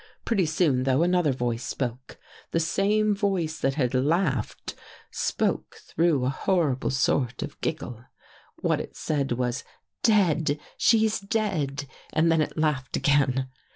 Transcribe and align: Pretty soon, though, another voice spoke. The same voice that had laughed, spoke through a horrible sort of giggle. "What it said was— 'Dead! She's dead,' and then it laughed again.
Pretty 0.25 0.47
soon, 0.47 0.81
though, 0.81 1.03
another 1.03 1.31
voice 1.31 1.63
spoke. 1.63 2.17
The 2.53 2.59
same 2.59 3.13
voice 3.13 3.59
that 3.59 3.75
had 3.75 3.93
laughed, 3.93 4.73
spoke 5.11 5.75
through 5.75 6.25
a 6.25 6.29
horrible 6.29 6.89
sort 6.89 7.43
of 7.43 7.61
giggle. 7.61 8.05
"What 8.63 8.79
it 8.81 8.95
said 8.95 9.33
was— 9.33 9.63
'Dead! 10.01 10.57
She's 10.75 11.19
dead,' 11.19 11.85
and 12.13 12.31
then 12.31 12.41
it 12.41 12.57
laughed 12.57 12.97
again. 12.97 13.47